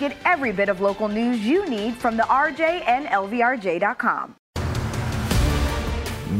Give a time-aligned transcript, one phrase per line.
[0.00, 4.34] Get every bit of local news you need from the RJ and LVRJ.com.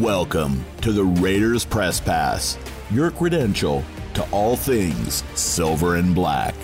[0.01, 2.57] Welcome to the Raiders Press Pass,
[2.91, 3.85] your credential
[4.15, 6.55] to all things silver and black.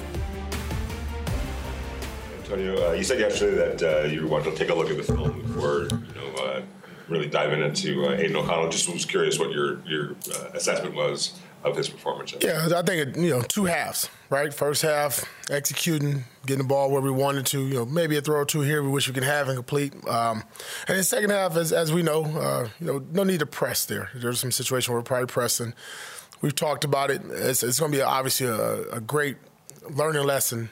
[2.38, 5.02] Antonio, uh, you said yesterday that uh, you wanted to take a look at the
[5.02, 6.62] film before you know uh,
[7.09, 8.70] really diving into uh, Aidan O'Connell.
[8.70, 12.34] Just was curious what your your uh, assessment was of his performance.
[12.41, 14.52] Yeah, I think you know two halves, right?
[14.55, 17.66] First half executing, getting the ball where we wanted to.
[17.66, 19.93] You know, maybe a throw or two here we wish we could have and complete.
[20.09, 20.45] Um,
[20.88, 23.84] and the second half, as, as we know, uh, you know, no need to press
[23.84, 24.10] there.
[24.15, 25.74] There's some situation where we're probably pressing.
[26.40, 27.23] We've talked about it.
[27.24, 29.37] It's, it's going to be obviously a, a, great
[29.88, 30.71] learning lesson,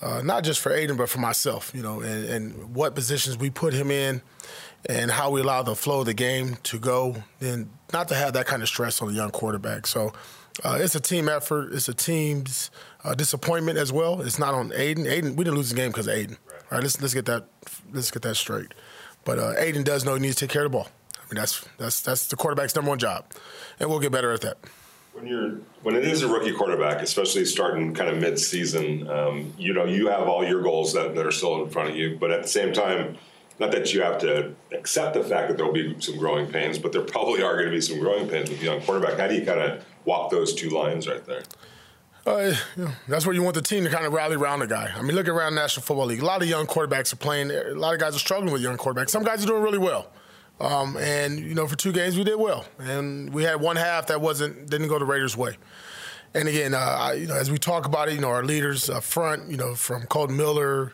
[0.00, 1.70] uh, not just for Aidan, but for myself.
[1.74, 4.22] You know, and, and what positions we put him in
[4.86, 8.32] and how we allow the flow of the game to go, then not to have
[8.32, 9.86] that kind of stress on a young quarterback.
[9.86, 10.12] So
[10.64, 11.72] uh, it's a team effort.
[11.72, 12.70] It's a team's
[13.04, 14.20] uh, disappointment as well.
[14.20, 15.06] It's not on Aidan.
[15.06, 16.36] Aidan, we didn't lose the game because of Aidan.
[16.46, 16.72] Right.
[16.72, 16.82] right.
[16.82, 17.46] Let's let's get that
[17.92, 18.74] let's get that straight.
[19.24, 20.88] But uh, Aidan does know he needs to take care of the ball.
[21.16, 23.26] I mean that's that's that's the quarterback's number one job,
[23.80, 24.58] and we'll get better at that.
[25.12, 29.72] When you're when it is a rookie quarterback, especially starting kind of mid-season, um, you
[29.72, 32.30] know you have all your goals that, that are still in front of you, but
[32.30, 33.16] at the same time
[33.58, 36.78] not that you have to accept the fact that there will be some growing pains,
[36.78, 39.18] but there probably are going to be some growing pains with the young quarterback.
[39.18, 41.42] How do you kind of walk those two lines right there?
[42.24, 42.54] Uh,
[43.08, 44.92] that's where you want the team to kind of rally around the guy.
[44.94, 46.22] I mean, look around National Football League.
[46.22, 47.50] A lot of young quarterbacks are playing.
[47.50, 49.10] A lot of guys are struggling with young quarterbacks.
[49.10, 50.08] Some guys are doing really well.
[50.60, 54.06] Um, and you know, for two games we did well, and we had one half
[54.06, 55.56] that wasn't didn't go the Raiders' way.
[56.34, 58.88] And again, uh, I, you know, as we talk about it, you know, our leaders
[58.88, 60.92] up front, you know, from Kolton Miller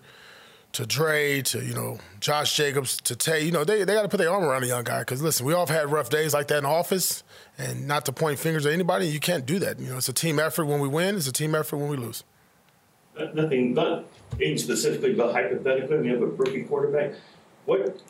[0.73, 3.45] to Dre to you know Josh Jacobs to Tay.
[3.45, 5.47] You know they they got to put their arm around a young guy because listen,
[5.47, 7.23] we all have had rough days like that in office,
[7.57, 9.07] and not to point fingers at anybody.
[9.07, 9.79] You can't do that.
[9.79, 11.17] You know it's a team effort when we win.
[11.17, 12.25] It's a team effort when we lose.
[13.35, 14.05] Nothing, not
[14.41, 17.15] even specifically, but hypothetically, when you have a rookie quarterback,
[17.65, 18.01] what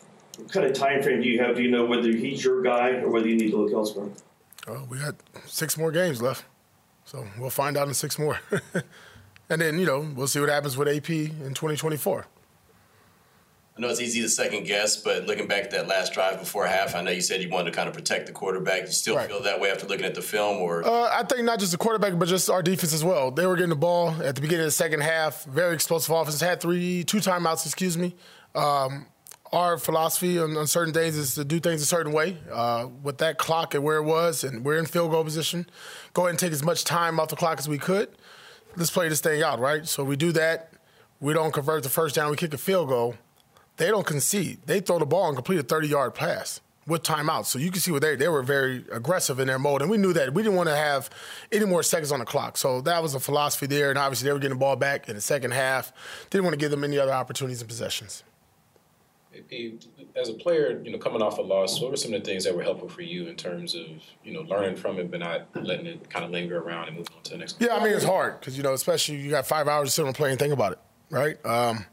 [0.51, 1.55] kind of time frame do you have?
[1.55, 4.09] Do you know whether he's your guy or whether you need to look elsewhere?
[4.67, 5.15] Oh, we got
[5.47, 6.45] six more games left,
[7.05, 8.39] so we'll find out in six more.
[9.49, 12.27] and then you know we'll see what happens with AP in 2024.
[13.79, 16.67] I know it's easy to second guess, but looking back at that last drive before
[16.67, 18.81] half, I know you said you wanted to kind of protect the quarterback.
[18.81, 19.29] You still right.
[19.29, 21.77] feel that way after looking at the film, or uh, I think not just the
[21.77, 23.31] quarterback, but just our defense as well.
[23.31, 25.45] They were getting the ball at the beginning of the second half.
[25.45, 26.41] Very explosive offense.
[26.41, 27.65] Had three, two timeouts.
[27.65, 28.17] Excuse me.
[28.53, 29.05] Um,
[29.53, 32.37] our philosophy on, on, certain days is to do things a certain way.
[32.51, 35.65] Uh, with that clock and where it was, and we're in field goal position,
[36.11, 38.09] go ahead and take as much time off the clock as we could.
[38.75, 39.87] Let's play this thing out, right?
[39.87, 40.73] So we do that.
[41.21, 42.29] We don't convert the first down.
[42.29, 43.15] We kick a field goal
[43.79, 44.59] they don't concede.
[44.65, 47.45] They throw the ball and complete a 30 yard pass with timeouts.
[47.45, 49.97] So you can see what they they were very aggressive in their mode, and we
[49.97, 51.09] knew that we didn't want to have
[51.51, 52.57] any more seconds on the clock.
[52.57, 55.15] So that was a philosophy there, and obviously they were getting the ball back in
[55.15, 55.93] the second half.
[56.29, 58.23] Didn't want to give them any other opportunities and possessions.
[60.15, 62.43] As a player, you know, coming off a loss, what were some of the things
[62.43, 63.85] that were helpful for you in terms of
[64.25, 67.15] you know learning from it, but not letting it kind of linger around and moving
[67.15, 67.55] on to the next?
[67.61, 70.05] Yeah, I mean it's hard because you know, especially you got five hours to sit
[70.05, 70.79] and play and think about it,
[71.09, 71.37] right?
[71.45, 71.85] Um,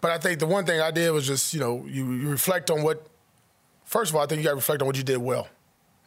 [0.00, 2.70] but I think the one thing I did was just, you know, you, you reflect
[2.70, 3.06] on what,
[3.84, 5.48] first of all, I think you got to reflect on what you did well,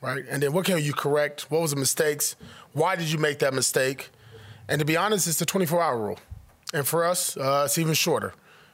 [0.01, 0.23] right?
[0.29, 1.51] And then what can you correct?
[1.51, 2.35] What was the mistakes?
[2.73, 4.09] Why did you make that mistake?
[4.67, 6.19] And to be honest, it's the 24 hour rule.
[6.73, 8.33] And for us, uh, it's even shorter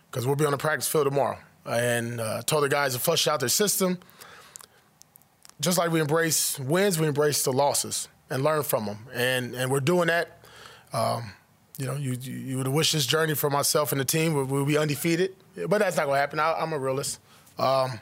[0.10, 1.38] because we'll be on the practice field tomorrow.
[1.66, 4.00] And uh, told the guys to flush out their system.
[5.60, 9.08] Just like we embrace wins, we embrace the losses and learn from them.
[9.14, 10.40] And, and we're doing that.
[10.94, 11.34] Um,
[11.80, 14.68] you know, you you would wish this journey for myself and the team would, would
[14.68, 15.34] be undefeated,
[15.68, 16.40] but that's not going to happen.
[16.40, 17.20] I, am a realist.
[17.58, 18.02] Um,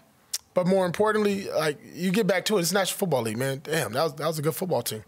[0.56, 3.62] but more importantly, like you get back to it, it's National Football League, man.
[3.64, 5.04] Damn, that was that was a good football team.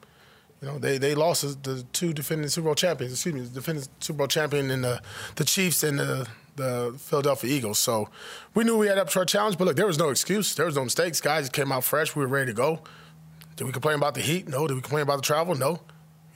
[0.62, 3.14] You know, they they lost the two defending Super Bowl champions.
[3.14, 5.02] Excuse me, the defending Super Bowl champion and the
[5.36, 7.80] the Chiefs and the the Philadelphia Eagles.
[7.80, 8.10] So
[8.54, 10.54] we knew we had up to our challenge, but look, there was no excuse.
[10.54, 11.20] There was no mistakes.
[11.20, 12.16] Guys came out fresh.
[12.16, 12.82] We were ready to go.
[13.56, 14.48] Did we complain about the heat?
[14.48, 14.68] No.
[14.68, 15.56] Did we complain about the travel?
[15.56, 15.80] No.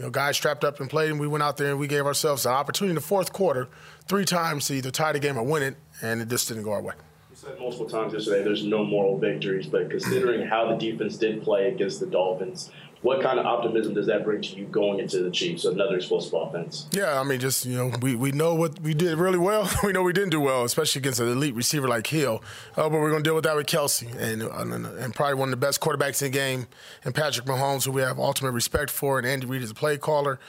[0.04, 2.06] You know, guys strapped up and played, and we went out there and we gave
[2.06, 3.70] ourselves an opportunity in the fourth quarter
[4.06, 6.74] three times to either tie the game or win it, and it just didn't go
[6.74, 6.94] our way.
[7.44, 11.68] Said multiple times yesterday there's no moral victories, but considering how the defense did play
[11.68, 15.30] against the Dolphins, what kind of optimism does that bring to you going into the
[15.30, 16.88] Chiefs, another explosive offense?
[16.94, 19.70] Yeah, I mean, just you know, we, we know what we did really well.
[19.84, 22.42] we know we didn't do well, especially against an elite receiver like Hill.
[22.78, 25.50] Uh, but we're going to deal with that with Kelce and, and, and probably one
[25.50, 26.68] of the best quarterbacks in the game,
[27.04, 29.98] and Patrick Mahomes, who we have ultimate respect for, and Andy Reid is a play
[29.98, 30.40] caller.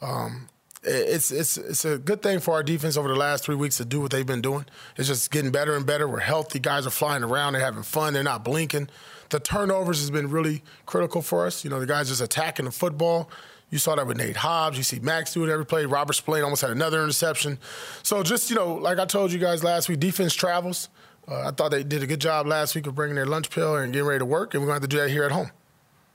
[0.00, 0.48] Um,
[0.84, 3.84] it's it's it's a good thing for our defense over the last three weeks to
[3.84, 4.66] do what they've been doing.
[4.96, 6.06] It's just getting better and better.
[6.08, 6.58] We're healthy.
[6.58, 7.54] Guys are flying around.
[7.54, 8.14] They're having fun.
[8.14, 8.88] They're not blinking.
[9.30, 11.64] The turnovers has been really critical for us.
[11.64, 13.30] You know, the guys just attacking the football.
[13.70, 14.76] You saw that with Nate Hobbs.
[14.76, 15.86] You see Maxx do it every play.
[15.86, 17.58] Robert Spillane almost had another interception.
[18.02, 20.90] So just, you know, like I told you guys last week, defense travels.
[21.26, 23.76] Uh, I thought they did a good job last week of bringing their lunch pill
[23.76, 25.32] and getting ready to work, and we're going to have to do that here at
[25.32, 25.50] home.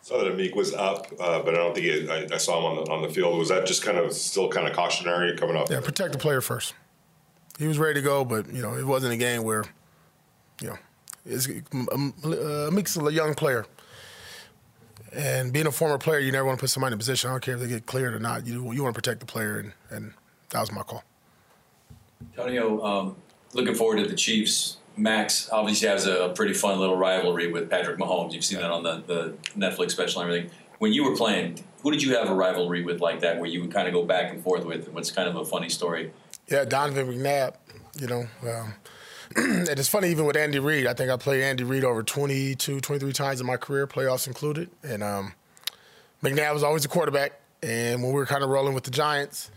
[0.02, 2.66] Saw that Amik was up, uh, but I don't think it, I, I, saw him
[2.66, 3.38] on the on the field.
[3.38, 5.70] Was that just kind of still kind of cautionary coming up?
[5.70, 6.74] Yeah, protect the player first.
[7.58, 9.66] He was ready to go, but you know it wasn't a game where,
[10.62, 10.78] you know,
[11.26, 11.48] is
[11.92, 13.66] um, uh, Meek's a young player.
[15.12, 17.30] And being a former player, you never want to put somebody in a position.
[17.30, 18.48] I don't care if they get cleared or not.
[18.48, 20.14] You you want to protect the player, and, and
[20.52, 21.04] that was my call.
[22.38, 23.16] Antonio, um,
[23.54, 24.78] looking forward to the Chiefs.
[25.00, 28.34] Maxx obviously has a pretty fun little rivalry with Patrick Mahomes.
[28.34, 30.52] You've seen that on the, the Netflix special and everything.
[30.80, 33.62] When you were playing, who did you have a rivalry with like that, where you
[33.62, 34.90] would kind of go back and forth with?
[34.90, 36.12] What's kind of a funny story?
[36.48, 37.56] Yeah, Donovan McNabb.
[38.00, 38.74] You know, um,
[39.36, 40.88] and it's funny even with Andy Reid.
[40.88, 44.70] I think I played Andy Reid over 22, 23 times in my career, playoffs included.
[44.84, 45.34] And um,
[46.24, 47.40] McNabb was always a quarterback.
[47.62, 49.52] And when we were kind of rolling with the Giants,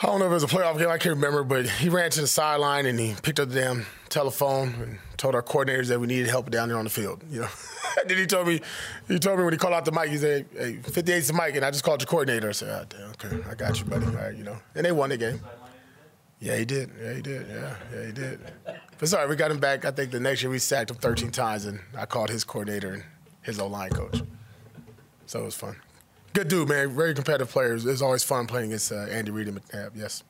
[0.00, 2.10] I don't know if it was a playoff game, I can't remember, but he ran
[2.10, 6.00] to the sideline and he picked up the damn telephone and told our coordinators that
[6.00, 7.22] we needed help down there on the field.
[7.30, 7.48] You know,
[8.06, 8.60] then he told me,
[9.06, 11.54] he told me when he called out the mic, he said, "Hey, 58's the mic,"
[11.54, 12.48] and I just called your coordinator.
[12.48, 14.04] I said, oh, okay, I got you, buddy.
[14.06, 15.40] All right, you know, and they won the game.
[16.40, 16.90] Yeah, he did.
[17.00, 17.46] Yeah, he did.
[17.48, 18.40] Yeah, yeah, he did.
[18.98, 19.84] But sorry, we got him back.
[19.84, 22.94] I think the next year we sacked him 13 times, and I called his coordinator
[22.94, 23.04] and
[23.42, 24.22] his O line coach.
[25.26, 25.76] So it was fun.
[26.34, 26.90] Good dude, man.
[26.90, 27.86] Very competitive players.
[27.86, 29.92] It's always fun playing against uh, Andy Reid and McNabb.
[29.94, 30.24] Yes.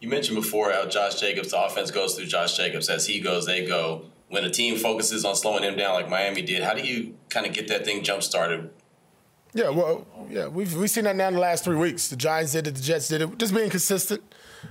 [0.00, 2.88] You mentioned before how Josh Jacobs, the offense goes through Josh Jacobs.
[2.88, 4.02] As he goes, they go.
[4.28, 7.46] When a team focuses on slowing him down like Miami did, how do you kind
[7.46, 8.70] of get that thing jump started?
[9.54, 12.08] Yeah, well, yeah, we've we've seen that now in the last three weeks.
[12.08, 13.38] The Giants did it, the Jets did it.
[13.38, 14.22] Just being consistent.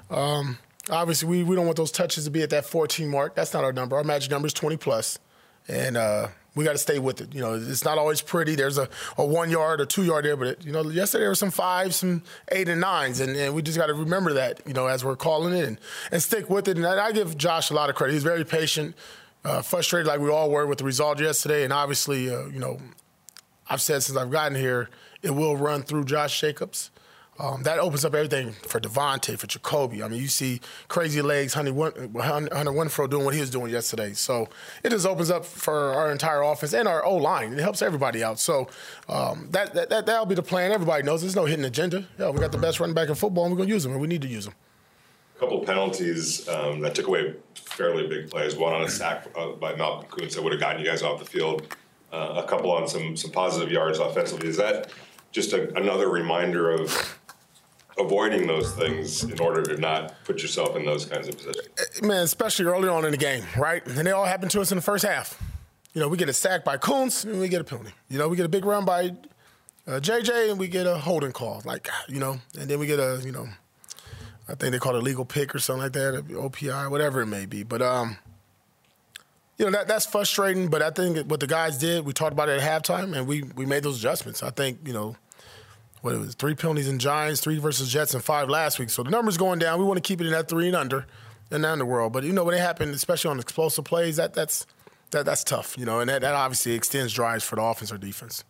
[0.10, 0.60] Um,
[0.90, 3.36] obviously, we, we don't want those touches to be at that 14 mark.
[3.36, 3.96] That's not our number.
[3.96, 5.20] Our magic number is 20 plus,
[5.68, 7.36] and uh, we got to stay with it.
[7.36, 8.56] You know, it's not always pretty.
[8.56, 8.88] There's a,
[9.18, 11.52] a one yard or two yard there, but it, you know, yesterday there were some
[11.52, 14.62] fives, some eight and nines, and, and we just got to remember that.
[14.66, 15.80] You know, as we're calling it and,
[16.12, 16.78] and stick with it.
[16.78, 18.14] And I, I give Josh a lot of credit.
[18.14, 18.96] He's very patient,
[19.44, 22.80] uh, frustrated like we all were with the result yesterday, and obviously, uh, you know,
[23.70, 24.90] I've said since I've gotten here,
[25.22, 26.92] it will run through Josh Jacobs.
[27.38, 30.02] Um, that opens up everything for Davante, for Jacoby.
[30.02, 34.14] I mean, you see crazy legs, Hunter, Hunter Renfrow doing what he was doing yesterday.
[34.14, 34.48] So
[34.84, 37.52] it just opens up for our entire offense and our O line.
[37.52, 38.40] It helps everybody out.
[38.40, 38.70] So
[39.10, 40.72] um, that, that, that, that'll be the plan.
[40.72, 42.06] Everybody knows there's no hidden agenda.
[42.18, 43.92] Yeah, we got the best running back in football, and we're going to use them,
[43.92, 44.54] and we need to use them.
[45.36, 48.56] A couple penalties um, that took away fairly big plays.
[48.56, 51.20] One on a sack uh, by Malcolm Koonce that would have gotten you guys off
[51.20, 51.76] the field.
[52.14, 54.48] Uh, a couple on some some positive yards offensively.
[54.48, 54.90] Is that
[55.34, 57.20] just a, another reminder of
[57.98, 62.02] avoiding those things in order to not put yourself in those kinds of positions.
[62.02, 63.86] Man, especially early on in the game, right?
[63.86, 65.42] And they all happened to us in the first half.
[65.94, 67.94] You know, we get a sack by Koonce and we get a penalty.
[68.10, 69.12] You know, we get a big run by
[69.88, 73.00] uh, JJ and we get a holding call, like you know, and then we get
[73.00, 73.48] a you know,
[74.50, 77.28] I think they call it a legal pick or something like that, OPI, whatever it
[77.28, 77.64] may be.
[77.64, 78.18] But um,
[79.58, 80.68] you know that that's frustrating.
[80.70, 83.44] But I think what the guys did, we talked about it at halftime, and we
[83.56, 84.44] we made those adjustments.
[84.44, 85.16] I think you know
[86.06, 88.92] what it was three penalties in Giants, three versus Jets, and five last week.
[88.92, 89.80] So the numbers going down.
[89.80, 91.08] We want to keep it in that three and under,
[91.52, 92.14] in the underworld.
[92.14, 94.68] But you know when it happened, especially on explosive plays, that that's
[95.10, 95.76] that that's tough.
[95.78, 98.44] You know, and that, that obviously extends drives for the offense or defense.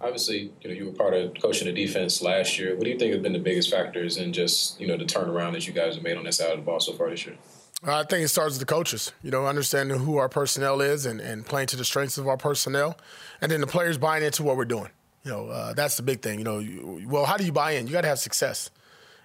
[0.00, 2.76] Obviously, you know you were part of coaching the defense last year.
[2.76, 5.54] What do you think have been the biggest factors in just you know the turnaround
[5.54, 7.36] that you guys have made on that side of the ball so far this year?
[7.84, 11.20] I think it starts with the coaches, you know, understanding who our personnel is and,
[11.20, 12.96] and playing to the strengths of our personnel,
[13.40, 14.90] and then the players buying into what we're doing.
[15.24, 16.38] You know, uh, that's the big thing.
[16.38, 17.86] You know, you, well, how do you buy in?
[17.86, 18.70] You got to have success.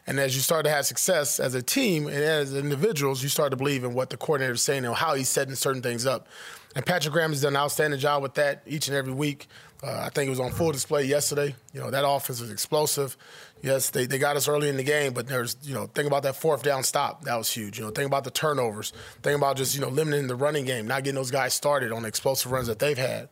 [0.05, 3.51] And as you start to have success as a team and as individuals, you start
[3.51, 6.27] to believe in what the coordinator is saying and how he's setting certain things up.
[6.77, 9.47] And Patrick Graham has done an outstanding job with that each and every week.
[9.81, 11.55] Uh, I think it was on full display yesterday.
[11.73, 13.17] You know, that offense is explosive.
[13.63, 16.21] Yes, they, they got us early in the game, but there's, you know, think about
[16.21, 17.23] that fourth down stop.
[17.23, 17.79] That was huge.
[17.79, 18.93] You know, think about the turnovers.
[19.23, 22.03] Think about just, you know, limiting the running game, not getting those guys started on
[22.03, 23.29] the explosive runs that they've had.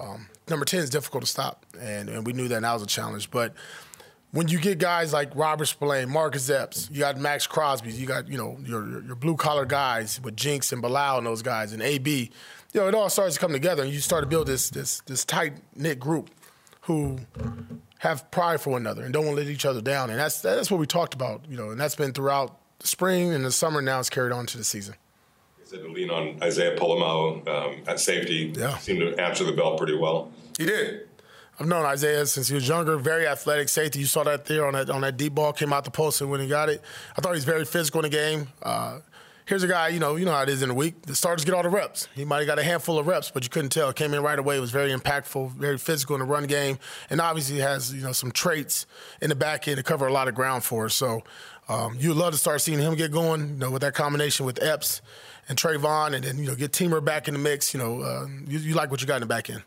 [0.00, 2.86] Um, number 10 is difficult to stop, and, and we knew that that was a
[2.86, 3.30] challenge.
[3.30, 3.52] But
[4.32, 8.28] when you get guys like Robert Spillane, Marcus Epps, you got Maxx Crosby, you got,
[8.28, 11.82] you know, your, your blue collar guys with Jinx and Bilal and those guys and
[11.82, 12.30] AB,
[12.72, 15.00] you know, it all starts to come together and you start to build this this
[15.06, 16.30] this tight knit group.
[16.82, 17.18] who
[17.98, 20.10] have pride for one another and don't want to let each other down.
[20.10, 23.32] And that's that's what we talked about, you know, and that's been throughout the spring
[23.32, 23.82] and the summer.
[23.82, 24.94] Now it's carried on to the season.
[25.58, 28.52] He said to lean on Isaiah Pola-Mao um, at safety.
[28.56, 28.76] Yeah.
[28.78, 30.30] Seemed to answer the bell pretty well.
[30.58, 31.08] He did.
[31.58, 32.98] I've known Isaiah since he was younger.
[32.98, 33.98] Very athletic safety.
[33.98, 36.30] You saw that there on that on that deep ball came out the post and
[36.30, 36.82] when he got it.
[37.16, 38.48] I thought he was very physical in the game.
[38.62, 39.00] Uh,
[39.46, 41.02] here's a guy, you know, you know how it is in a week.
[41.02, 42.08] The starters get all the reps.
[42.14, 43.92] He might have got a handful of reps, but you couldn't tell.
[43.92, 44.60] Came in right away.
[44.60, 48.32] Was very impactful, very physical in the run game, and obviously has you know some
[48.32, 48.86] traits
[49.22, 50.94] in the back end to cover a lot of ground for us.
[50.94, 51.22] So
[51.68, 54.62] um, you'd love to start seeing him get going, you know, with that combination with
[54.62, 55.00] Epps
[55.48, 57.72] and Tre'von, and then you know get Teamer back in the mix.
[57.72, 59.62] You know, uh, you, you like what you got in the back end.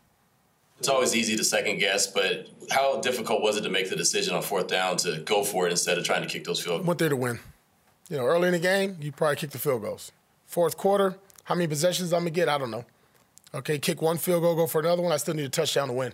[0.78, 4.34] It's always easy to second guess, but how difficult was it to make the decision
[4.34, 6.86] on fourth down to go for it instead of trying to kick those field goals?
[6.86, 7.38] Went there to win.
[8.10, 10.10] You know, early in the game, you probably kick the field goals.
[10.46, 12.48] Fourth quarter, how many possessions I'm gonna get?
[12.48, 12.84] I don't know.
[13.54, 15.12] Okay, kick one field goal, go for another one.
[15.12, 16.12] I still need a touchdown to win.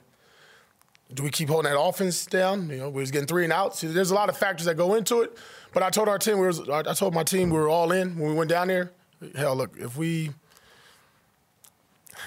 [1.13, 2.69] Do we keep holding that offense down?
[2.69, 3.81] You know, we was getting three and outs.
[3.81, 5.39] There's a lot of factors that go into it.
[5.73, 8.19] But I told our team, we was, I told my team we were all in
[8.19, 8.93] when we went down there.
[9.35, 10.31] Hell, look, if we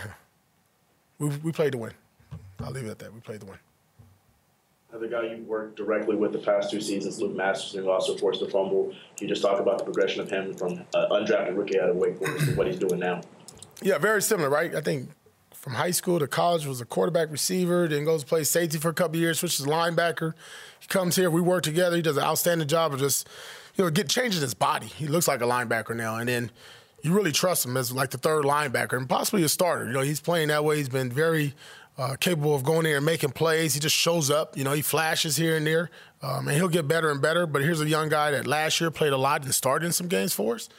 [1.19, 1.93] we, we played to win.
[2.63, 3.13] I'll leave it at that.
[3.13, 3.57] We played to win.
[4.91, 8.39] The guy you've worked directly with the past two seasons, Luke Masterson, who also forced
[8.39, 8.91] the fumble.
[9.15, 11.95] Can you just talk about the progression of him from uh, undrafted rookie out of
[11.95, 13.21] Wake Forest to what he's doing now?
[13.83, 14.73] Yeah, very similar, right?
[14.73, 15.09] I think
[15.53, 18.89] from high school to college was a quarterback receiver, then goes to play safety for
[18.89, 20.33] a couple years, switches linebacker.
[20.79, 21.95] He comes here, we work together.
[21.95, 23.27] He does an outstanding job of just,
[23.75, 24.87] you know, get changing his body.
[24.87, 26.51] He looks like a linebacker now, and then
[27.03, 29.85] you really trust him as like the third linebacker and possibly a starter.
[29.85, 30.77] You know, he's playing that way.
[30.77, 31.53] He's been very
[31.99, 33.73] uh, capable of going there and making plays.
[33.73, 34.57] He just shows up.
[34.57, 35.91] You know, he flashes here and there,
[36.21, 37.45] um, and he'll get better and better.
[37.45, 40.07] But here's a young guy that last year played a lot and started in some
[40.07, 40.69] games for us.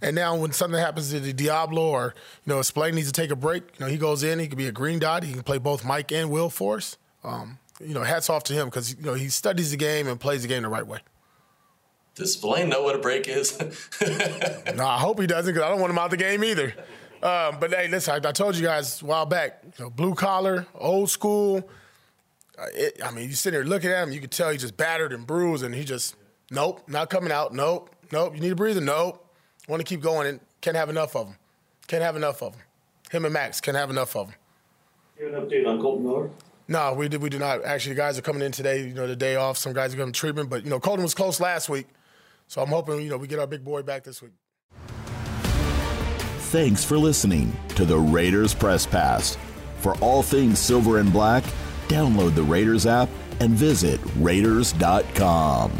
[0.00, 2.14] And now when something happens to the Deablo or,
[2.46, 4.56] you know, Splay needs to take a break, you know, he goes in, he can
[4.56, 5.24] be a green dot.
[5.24, 6.96] He can play both Mike and Will for us.
[7.24, 10.20] Um, you know, hats off to him because, you know, he studies the game and
[10.20, 11.00] plays the game the right way.
[12.14, 13.58] Does Blaine know what a break is?
[14.76, 16.74] no, I hope he doesn't because I don't want him out of the game either.
[17.22, 20.14] Um, but hey, listen, I, I, told you guys a while back, you know, blue
[20.14, 21.68] collar, old school.
[22.56, 24.76] Uh, it, I mean, you sit there looking at him, you can tell he's just
[24.76, 26.14] battered and bruised, and he just,
[26.50, 27.52] nope, not coming out.
[27.52, 28.34] Nope, nope.
[28.36, 28.80] You need a breather.
[28.80, 29.24] Nope.
[29.66, 31.36] Want to keep going and can't have enough of them.
[31.88, 32.62] Can't have enough of them.
[33.10, 34.36] Him and Maxx can't have enough of them.
[35.18, 36.30] You have an update on Kolton Miller?
[36.68, 37.18] No, we do.
[37.18, 37.64] We do not.
[37.64, 38.86] Actually, the guys are coming in today.
[38.86, 39.56] You know, the day off.
[39.56, 41.86] Some guys are getting treatment, but you know, Kolton was close last week,
[42.46, 44.32] so I'm hoping you know we get our big boy back this week.
[46.48, 49.36] Thanks for listening to the Raiders Press Pass.
[49.80, 51.44] For all things silver and black,
[51.88, 55.70] download the Raiders app and visit Raiders.com.